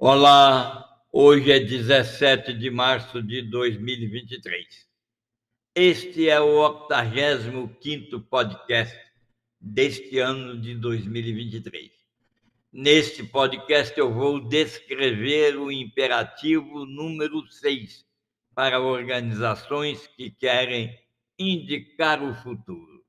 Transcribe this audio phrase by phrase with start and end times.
[0.00, 4.88] Olá, hoje é 17 de março de 2023.
[5.74, 8.96] Este é o 85 podcast
[9.60, 11.90] deste ano de 2023.
[12.72, 18.06] Neste podcast eu vou descrever o imperativo número 6
[18.54, 20.96] para organizações que querem
[21.36, 23.04] indicar o futuro.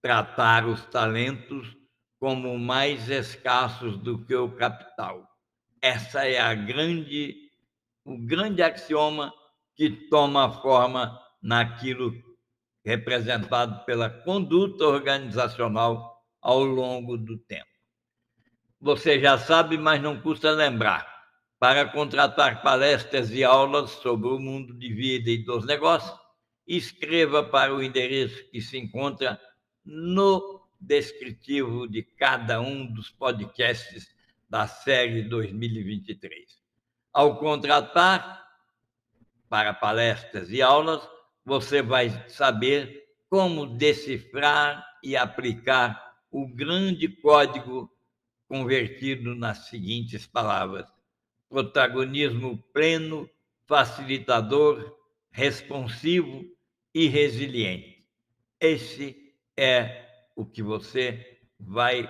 [0.00, 1.76] Tratar os talentos
[2.20, 5.33] como mais escassos do que o capital
[5.84, 7.36] essa é a grande,
[8.06, 9.30] o grande axioma
[9.76, 12.10] que toma forma naquilo
[12.82, 17.68] representado pela conduta organizacional ao longo do tempo.
[18.80, 21.06] Você já sabe, mas não custa lembrar.
[21.58, 26.18] Para contratar palestras e aulas sobre o mundo de vida e dos negócios,
[26.66, 29.38] escreva para o endereço que se encontra
[29.84, 34.13] no descritivo de cada um dos podcasts
[34.54, 36.62] da série 2023.
[37.12, 38.48] Ao contratar
[39.48, 41.02] para palestras e aulas,
[41.44, 47.90] você vai saber como decifrar e aplicar o grande código
[48.46, 50.88] convertido nas seguintes palavras:
[51.48, 53.28] protagonismo pleno,
[53.66, 54.96] facilitador,
[55.32, 56.44] responsivo
[56.94, 58.06] e resiliente.
[58.60, 62.08] Esse é o que você vai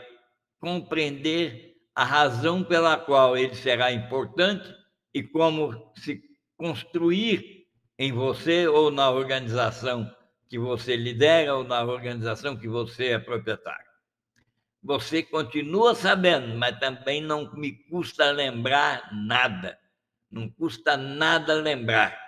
[0.60, 4.74] compreender a razão pela qual ele será importante
[5.12, 6.20] e como se
[6.56, 7.66] construir
[7.98, 10.10] em você ou na organização
[10.48, 13.84] que você lidera ou na organização que você é proprietário.
[14.82, 19.78] Você continua sabendo, mas também não me custa lembrar nada.
[20.30, 22.18] Não custa nada lembrar.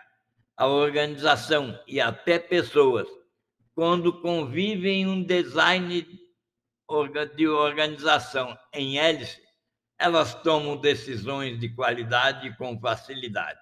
[0.57, 3.07] A organização e até pessoas,
[3.75, 6.07] quando convivem em um design
[7.37, 9.46] de organização em hélice,
[9.99, 13.59] elas tomam decisões de qualidade com facilidade.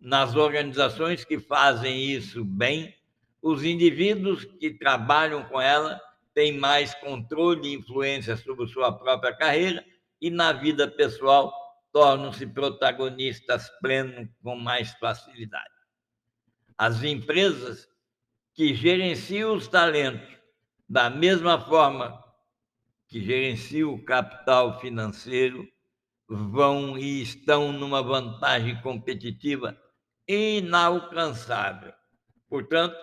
[0.00, 2.94] Nas organizações que fazem isso bem,
[3.42, 6.00] os indivíduos que trabalham com ela
[6.32, 9.84] têm mais controle e influência sobre sua própria carreira
[10.20, 11.52] e na vida pessoal
[11.92, 15.74] tornam-se protagonistas plenos com mais facilidade.
[16.76, 17.88] As empresas
[18.52, 20.28] que gerenciam os talentos
[20.88, 22.23] da mesma forma
[23.14, 25.68] que gerenciam o capital financeiro
[26.28, 29.80] vão e estão numa vantagem competitiva
[30.26, 31.92] inalcançável.
[32.48, 32.96] Portanto,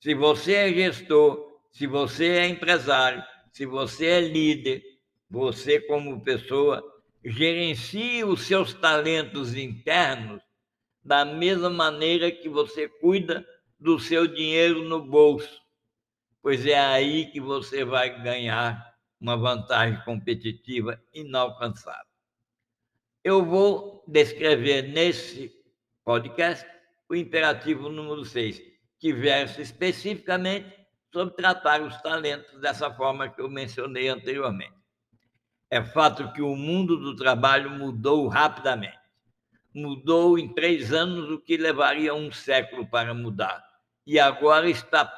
[0.00, 4.82] se você é gestor, se você é empresário, se você é líder,
[5.30, 6.82] você, como pessoa,
[7.24, 10.42] gerencie os seus talentos internos
[11.04, 13.46] da mesma maneira que você cuida
[13.78, 15.62] do seu dinheiro no bolso,
[16.42, 18.91] pois é aí que você vai ganhar
[19.22, 22.12] uma vantagem competitiva inalcançável.
[23.22, 25.52] Eu vou descrever nesse
[26.04, 26.66] podcast
[27.08, 28.60] o imperativo número 6,
[28.98, 30.74] que versa especificamente
[31.12, 34.74] sobre tratar os talentos dessa forma que eu mencionei anteriormente.
[35.70, 38.98] É fato que o mundo do trabalho mudou rapidamente.
[39.72, 43.64] Mudou em três anos o que levaria um século para mudar.
[44.04, 45.10] E agora está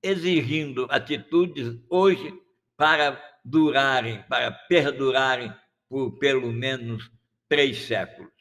[0.00, 2.32] exigindo atitudes hoje
[2.76, 5.52] para durarem, para perdurarem
[5.88, 7.10] por pelo menos
[7.48, 8.32] três séculos.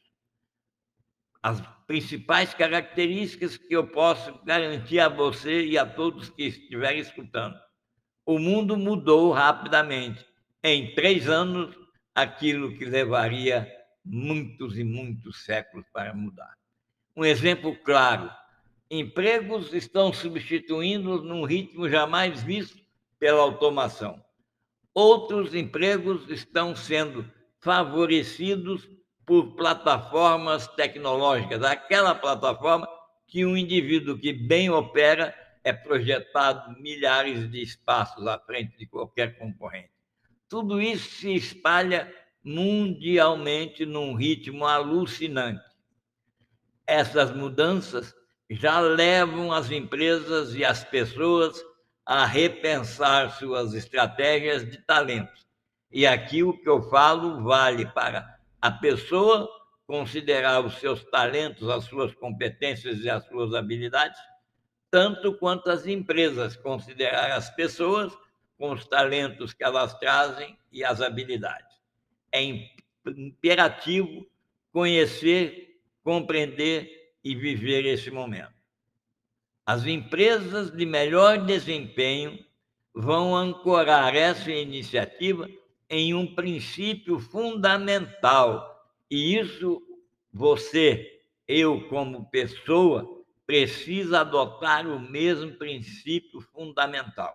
[1.43, 7.59] As principais características que eu posso garantir a você e a todos que estiverem escutando.
[8.25, 10.25] O mundo mudou rapidamente.
[10.63, 11.75] Em três anos,
[12.13, 13.69] aquilo que levaria
[14.05, 16.55] muitos e muitos séculos para mudar.
[17.15, 18.31] Um exemplo claro:
[18.89, 22.81] empregos estão substituindo num ritmo jamais visto
[23.19, 24.23] pela automação.
[24.93, 27.25] Outros empregos estão sendo
[27.59, 28.89] favorecidos
[29.25, 32.87] por plataformas tecnológicas, aquela plataforma
[33.27, 39.37] que um indivíduo que bem opera é projetado milhares de espaços à frente de qualquer
[39.37, 39.91] concorrente.
[40.49, 42.13] Tudo isso se espalha
[42.43, 45.63] mundialmente num ritmo alucinante.
[46.85, 48.13] Essas mudanças
[48.49, 51.63] já levam as empresas e as pessoas
[52.05, 55.45] a repensar suas estratégias de talentos.
[55.91, 59.49] E aqui o que eu falo vale para a pessoa
[59.85, 64.19] considerar os seus talentos, as suas competências e as suas habilidades,
[64.89, 68.17] tanto quanto as empresas considerar as pessoas
[68.57, 71.75] com os talentos que elas trazem e as habilidades.
[72.31, 72.41] É
[73.05, 74.25] imperativo
[74.71, 78.60] conhecer, compreender e viver esse momento.
[79.71, 82.37] As empresas de melhor desempenho
[82.93, 85.49] vão ancorar essa iniciativa
[85.89, 89.81] em um princípio fundamental E isso
[90.33, 97.33] você, eu como pessoa, precisa adotar o mesmo princípio fundamental.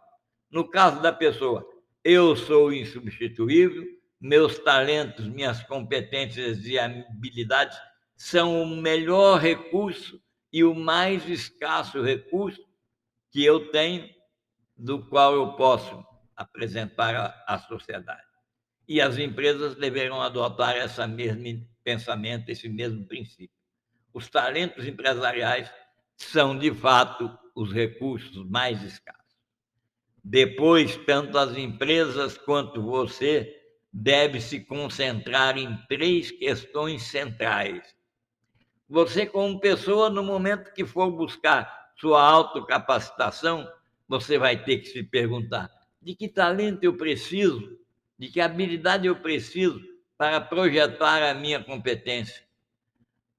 [0.51, 1.67] No caso da pessoa,
[2.05, 3.83] eu sou insubstituível,
[4.21, 7.79] meus talentos, minhas competências e habilidades
[8.15, 10.21] são o melhor recurso
[10.53, 12.65] e o mais escasso recurso
[13.31, 14.09] que eu tenho,
[14.77, 16.05] do qual eu posso
[16.37, 18.23] apresentar à sociedade.
[18.87, 23.57] E as empresas deverão adotar esse mesmo pensamento, esse mesmo princípio.
[24.13, 25.71] Os talentos empresariais
[26.17, 29.25] são, de fato, os recursos mais escassos.
[30.23, 33.55] Depois, tanto as empresas quanto você
[33.93, 37.96] deve se concentrar em três questões centrais.
[38.89, 43.69] Você, como pessoa, no momento que for buscar sua autocapacitação,
[44.09, 47.77] você vai ter que se perguntar: de que talento eu preciso?
[48.19, 49.81] De que habilidade eu preciso
[50.17, 52.47] para projetar a minha competência?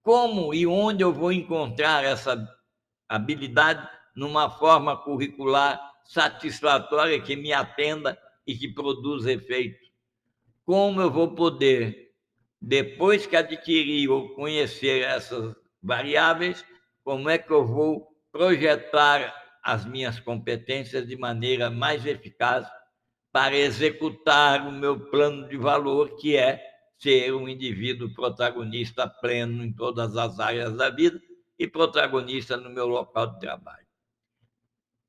[0.03, 2.37] Como e onde eu vou encontrar essa
[3.07, 9.87] habilidade numa forma curricular satisfatória que me atenda e que produza efeito?
[10.65, 12.06] Como eu vou poder,
[12.61, 16.65] depois que adquirir ou conhecer essas variáveis,
[17.03, 19.33] como é que eu vou projetar
[19.63, 22.67] as minhas competências de maneira mais eficaz
[23.31, 26.63] para executar o meu plano de valor, que é
[26.97, 31.21] ser um indivíduo protagonista pleno em todas as áreas da vida
[31.59, 33.85] e protagonista no meu local de trabalho.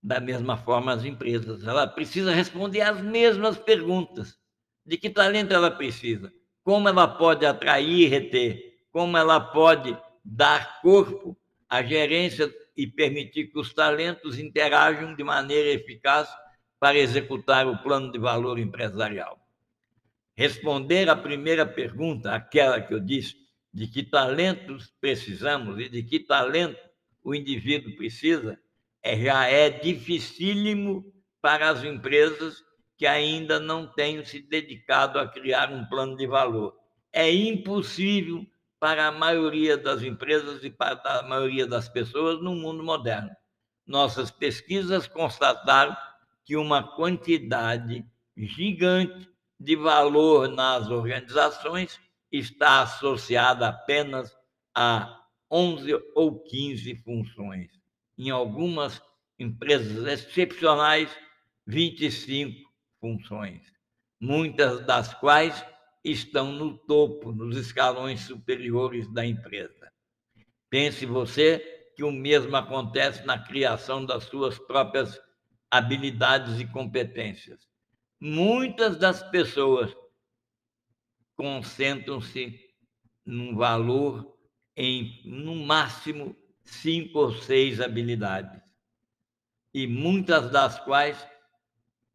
[0.03, 4.39] Da mesma forma, as empresas, ela precisa responder as mesmas perguntas
[4.85, 6.33] de que talento ela precisa,
[6.69, 11.35] como ela pode atrair e reter, como ela pode dar corpo
[11.67, 16.29] à gerência e permitir que os talentos interajam de maneira eficaz
[16.79, 19.41] para executar o plano de valor empresarial.
[20.37, 23.35] Responder à primeira pergunta, aquela que eu disse,
[23.73, 26.79] de que talentos precisamos e de que talento
[27.25, 28.61] o indivíduo precisa,
[29.03, 31.11] é, já é dificílimo
[31.41, 32.63] para as empresas
[32.99, 36.77] que ainda não tenham se dedicado a criar um plano de valor.
[37.13, 38.45] É impossível
[38.81, 43.31] para a maioria das empresas e para a maioria das pessoas no mundo moderno.
[43.87, 45.97] Nossas pesquisas constataram
[46.45, 48.05] que uma quantidade
[48.37, 52.01] gigante de valor nas organizações
[52.33, 54.37] está associada apenas
[54.75, 57.71] a 11 ou 15 funções.
[58.17, 59.01] Em algumas
[59.39, 61.17] empresas excepcionais,
[61.67, 62.68] 25
[63.01, 63.63] funções,
[64.21, 65.65] muitas das quais
[66.05, 69.93] estão no topo, nos escalões superiores da empresa.
[70.71, 71.59] Pense você
[71.97, 75.21] que o mesmo acontece na criação das suas próprias
[75.71, 77.67] habilidades e competências.
[78.21, 79.95] Muitas das pessoas
[81.37, 82.59] concentram-se
[83.25, 84.37] num valor
[84.77, 88.63] em, no máximo, cinco ou seis habilidades,
[89.75, 91.27] e muitas das quais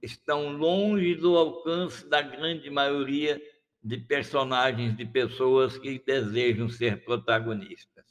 [0.03, 3.41] estão longe do alcance da grande maioria
[3.81, 8.03] de personagens, de pessoas que desejam ser protagonistas.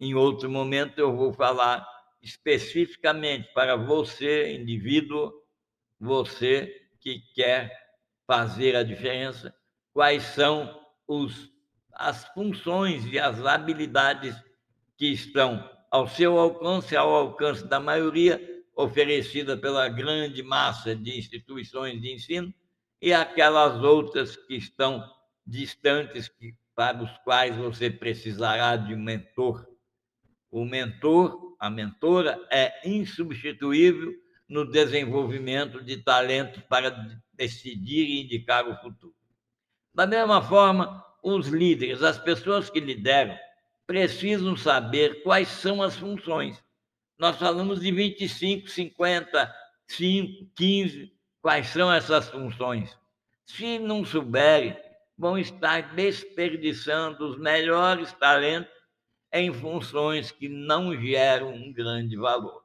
[0.00, 1.86] Em outro momento, eu vou falar
[2.22, 5.30] especificamente para você, indivíduo,
[5.98, 7.70] você que quer
[8.26, 9.54] fazer a diferença,
[9.92, 11.50] quais são os,
[11.92, 14.34] as funções e as habilidades
[14.96, 18.40] que estão ao seu alcance, ao alcance da maioria,
[18.74, 22.52] oferecida pela grande massa de instituições de ensino,
[23.00, 25.02] e aquelas outras que estão
[25.46, 29.66] distantes, que, para os quais você precisará de um mentor.
[30.50, 34.12] O mentor, a mentora, é insubstituível
[34.48, 36.90] no desenvolvimento de talentos para
[37.34, 39.14] decidir e indicar o futuro.
[39.94, 43.36] Da mesma forma, os líderes, as pessoas que lideram,
[43.86, 46.62] precisam saber quais são as funções
[47.20, 49.54] nós falamos de 25, 50,
[49.86, 51.12] 5, 15,
[51.42, 52.96] quais são essas funções.
[53.44, 54.74] Se não souberem,
[55.18, 58.72] vão estar desperdiçando os melhores talentos
[59.30, 62.64] em funções que não geram um grande valor.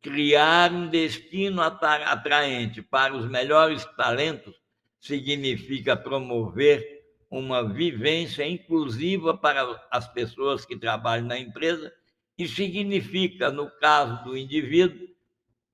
[0.00, 4.54] Criar um destino atraente para os melhores talentos
[5.00, 11.92] significa promover uma vivência inclusiva para as pessoas que trabalham na empresa
[12.38, 15.08] e significa, no caso do indivíduo,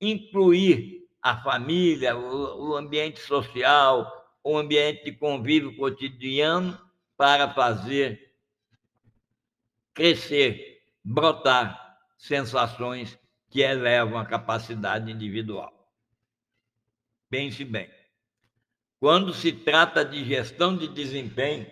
[0.01, 6.79] incluir a família, o, ambiente social, o ambiente de convívio cotidiano
[7.17, 8.35] para fazer
[9.95, 13.19] crescer, brotar sensações
[13.51, 15.73] que elevam a capacidade individual.
[17.29, 17.91] Pense bem.
[18.99, 21.71] Quando se trata de gestão de desempenho,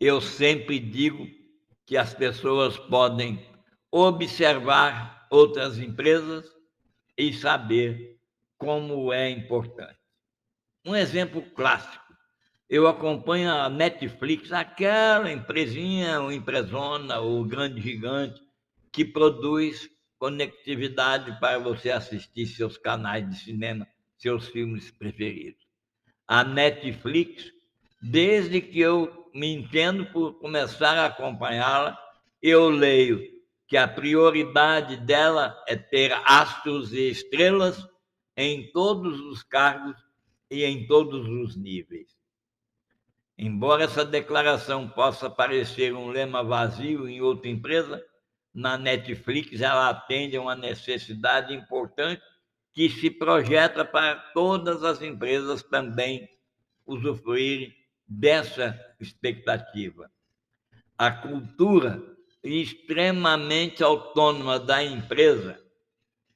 [0.00, 1.43] eu sempre digo
[1.86, 3.44] que as pessoas podem
[3.90, 6.44] observar outras empresas
[7.16, 8.18] e saber
[8.56, 9.98] como é importante.
[10.84, 12.02] Um exemplo clássico.
[12.68, 18.40] Eu acompanho a Netflix, aquela empresinha, ou empresona, ou grande gigante,
[18.90, 19.88] que produz
[20.18, 23.86] conectividade para você assistir seus canais de cinema,
[24.16, 25.62] seus filmes preferidos.
[26.26, 27.52] A Netflix,
[28.00, 31.98] desde que eu me entendo por começar a acompanhá-la,
[32.40, 33.20] eu leio
[33.66, 37.84] que a prioridade dela é ter astros e estrelas
[38.36, 39.96] em todos os cargos
[40.48, 42.16] e em todos os níveis.
[43.36, 48.04] Embora essa declaração possa parecer um lema vazio em outra empresa,
[48.54, 52.22] na Netflix ela atende a uma necessidade importante
[52.72, 56.28] que se projeta para todas as empresas também
[56.86, 57.74] usufruírem
[58.06, 60.10] dessa expectativa.
[60.96, 62.02] A cultura
[62.42, 65.58] extremamente autônoma da empresa,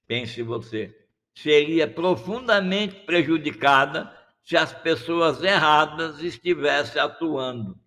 [0.06, 0.96] pense você,
[1.34, 7.78] seria profundamente prejudicada se as pessoas erradas estivessem atuando.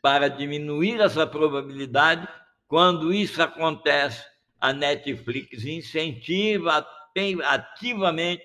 [0.00, 2.26] Para diminuir essa probabilidade,
[2.68, 4.24] quando isso acontece,
[4.60, 6.86] a Netflix incentiva
[7.44, 8.44] ativamente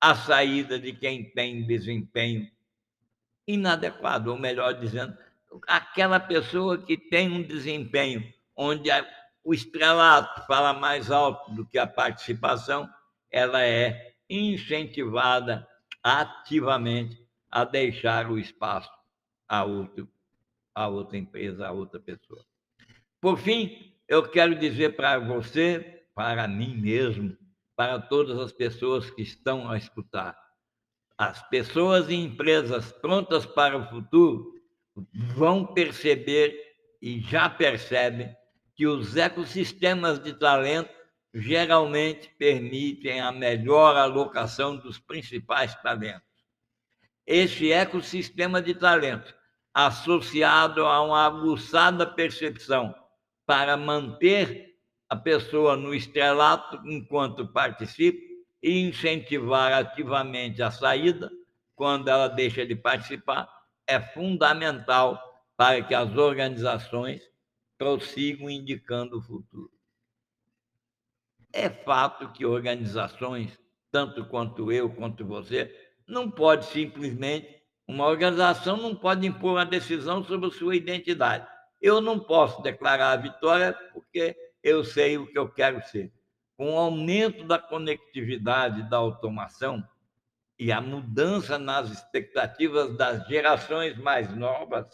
[0.00, 2.53] a saída de quem tem desempenho
[3.46, 5.16] inadequado, ou melhor dizendo,
[5.66, 8.90] aquela pessoa que tem um desempenho onde
[9.42, 12.88] o estrelato fala mais alto do que a participação,
[13.30, 15.66] ela é incentivada
[16.02, 18.90] ativamente a deixar o espaço
[19.48, 20.08] a outro,
[20.74, 22.44] a outra empresa, a outra pessoa.
[23.20, 27.36] Por fim, eu quero dizer para você, para mim mesmo,
[27.76, 30.36] para todas as pessoas que estão a escutar,
[31.16, 34.52] as pessoas e empresas prontas para o futuro
[35.34, 36.56] vão perceber
[37.00, 38.34] e já percebem
[38.74, 40.90] que os ecossistemas de talento
[41.32, 46.22] geralmente permitem a melhor alocação dos principais talentos.
[47.26, 49.34] Esse ecossistema de talento,
[49.72, 52.94] associado a uma aguçada percepção
[53.46, 54.74] para manter
[55.08, 58.33] a pessoa no estrelato enquanto participa
[58.64, 61.30] e incentivar ativamente a saída
[61.76, 63.46] quando ela deixa de participar,
[63.86, 65.22] é fundamental
[65.54, 67.20] para que as organizações
[67.76, 69.70] prossigam indicando o futuro.
[71.52, 75.70] É fato que organizações, tanto quanto eu, quanto você,
[76.06, 81.46] não pode simplesmente, uma organização não pode impor uma decisão sobre a sua identidade.
[81.82, 86.10] Eu não posso declarar a vitória porque eu sei o que eu quero ser.
[86.56, 89.86] Com o aumento da conectividade, da automação
[90.58, 94.86] e a mudança nas expectativas das gerações mais novas,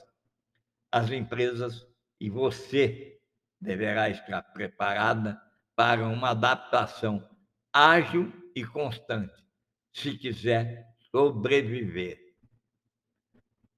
[0.90, 1.87] as empresas
[2.19, 3.21] e você
[3.61, 5.40] deverá estar preparada
[5.76, 7.29] para uma adaptação
[7.73, 9.45] ágil e constante,
[9.93, 12.19] se quiser sobreviver.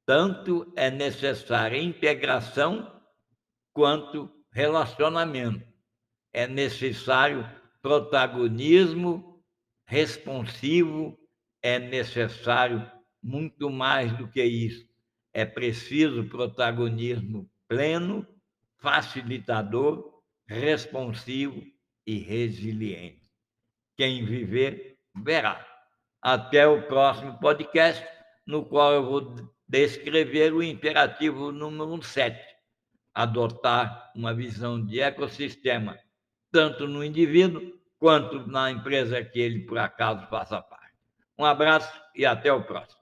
[0.06, 3.00] Tanto é necessária integração
[3.72, 5.66] quanto relacionamento.
[6.32, 7.48] É necessário
[7.82, 9.42] protagonismo
[9.84, 11.18] responsivo,
[11.60, 12.90] é necessário
[13.22, 14.86] muito mais do que isso.
[15.34, 18.26] É preciso protagonismo pleno,
[18.78, 21.62] facilitador, responsivo
[22.06, 23.28] e resiliente.
[23.96, 25.66] Quem viver, verá.
[26.20, 28.06] Até o próximo podcast,
[28.46, 32.38] no qual eu vou descrever o imperativo número 7,
[33.14, 35.98] adotar uma visão de ecossistema,
[36.52, 40.94] tanto no indivíduo quanto na empresa que ele, por acaso, faça parte.
[41.38, 43.01] Um abraço e até o próximo.